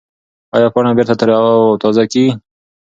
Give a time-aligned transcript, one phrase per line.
[0.55, 1.49] ایا پاڼه بېرته تر او
[1.81, 2.27] تازه کېږي؟